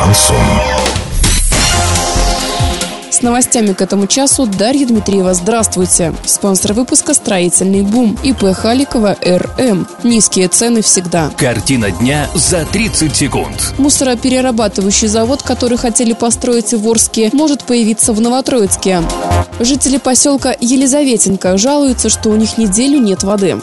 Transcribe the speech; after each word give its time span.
Шансон. 0.00 0.36
С 3.10 3.20
новостями 3.20 3.74
к 3.74 3.82
этому 3.82 4.06
часу 4.06 4.46
Дарья 4.46 4.86
Дмитриева. 4.86 5.34
Здравствуйте. 5.34 6.14
Спонсор 6.24 6.72
выпуска 6.72 7.12
«Строительный 7.12 7.82
бум» 7.82 8.16
ИП 8.22 8.54
Халикова 8.54 9.18
РМ. 9.22 9.86
Низкие 10.02 10.48
цены 10.48 10.80
всегда. 10.80 11.30
Картина 11.36 11.90
дня 11.90 12.30
за 12.34 12.64
30 12.64 13.14
секунд. 13.14 13.74
Мусороперерабатывающий 13.76 15.08
завод, 15.08 15.42
который 15.42 15.76
хотели 15.76 16.14
построить 16.14 16.72
в 16.72 16.88
Орске, 16.88 17.28
может 17.34 17.64
появиться 17.64 18.14
в 18.14 18.22
Новотроицке. 18.22 19.02
Жители 19.58 19.98
поселка 19.98 20.56
Елизаветинка 20.58 21.58
жалуются, 21.58 22.08
что 22.08 22.30
у 22.30 22.36
них 22.36 22.56
неделю 22.56 22.98
нет 22.98 23.22
воды. 23.22 23.60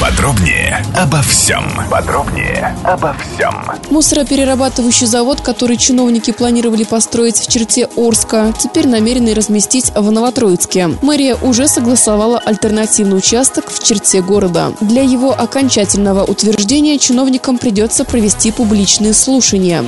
Подробнее 0.00 0.84
обо 0.96 1.22
всем. 1.22 1.64
Подробнее 1.90 2.76
обо 2.84 3.14
всем. 3.14 3.54
Мусороперерабатывающий 3.90 5.06
завод, 5.06 5.40
который 5.40 5.76
чиновники 5.76 6.32
планировали 6.32 6.84
построить 6.84 7.38
в 7.38 7.50
черте 7.50 7.88
Орска, 7.96 8.52
теперь 8.58 8.88
намерены 8.88 9.34
разместить 9.34 9.92
в 9.94 10.10
Новотроицке. 10.10 10.90
Мэрия 11.00 11.36
уже 11.36 11.68
согласовала 11.68 12.38
альтернативный 12.38 13.16
участок 13.16 13.70
в 13.70 13.82
черте 13.82 14.20
города. 14.20 14.72
Для 14.80 15.02
его 15.02 15.32
окончательного 15.32 16.24
утверждения 16.24 16.98
чиновникам 16.98 17.58
придется 17.58 18.04
провести 18.04 18.50
публичные 18.52 19.14
слушания. 19.14 19.84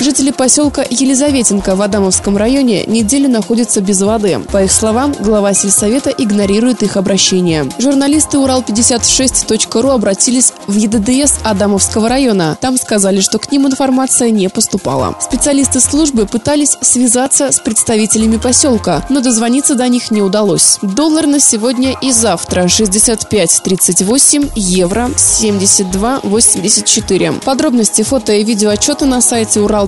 Жители 0.00 0.30
поселка 0.30 0.84
Елизаветинка 0.88 1.74
в 1.74 1.82
Адамовском 1.82 2.36
районе 2.36 2.84
неделю 2.86 3.28
находятся 3.28 3.80
без 3.80 4.00
воды. 4.00 4.38
По 4.52 4.62
их 4.62 4.70
словам, 4.70 5.12
глава 5.18 5.52
сельсовета 5.54 6.10
игнорирует 6.10 6.84
их 6.84 6.96
обращение. 6.96 7.68
Журналисты 7.78 8.36
Урал56.ру 8.36 9.90
обратились 9.90 10.52
в 10.68 10.76
ЕДДС 10.76 11.38
Адамовского 11.42 12.08
района. 12.08 12.56
Там 12.60 12.78
сказали, 12.78 13.20
что 13.20 13.40
к 13.40 13.50
ним 13.50 13.66
информация 13.66 14.30
не 14.30 14.48
поступала. 14.48 15.16
Специалисты 15.20 15.80
службы 15.80 16.26
пытались 16.26 16.76
связаться 16.80 17.50
с 17.50 17.58
представителями 17.58 18.36
поселка, 18.36 19.04
но 19.08 19.20
дозвониться 19.20 19.74
до 19.74 19.88
них 19.88 20.12
не 20.12 20.22
удалось. 20.22 20.78
Доллар 20.80 21.26
на 21.26 21.40
сегодня 21.40 21.96
и 22.00 22.12
завтра 22.12 22.66
65.38, 22.66 24.52
евро 24.54 25.10
72.84. 25.16 27.42
Подробности 27.42 28.02
фото 28.02 28.32
и 28.32 28.44
видео 28.44 28.70
отчета 28.70 29.04
на 29.04 29.20
сайте 29.20 29.60
Урал 29.60 29.87